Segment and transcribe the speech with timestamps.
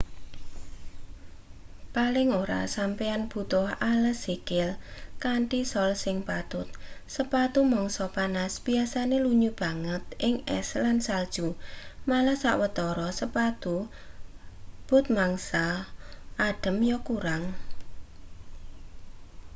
[1.95, 4.69] paling ora sampeyan butuh ales sikil
[5.23, 6.67] kanthi sol sing patut
[7.15, 11.47] sepatu mangsa panas biasane lunyu banget ing es lan salju
[12.09, 13.75] malah sawetara sepatu
[14.89, 15.65] but mangsa
[16.47, 17.43] adhem ya kurang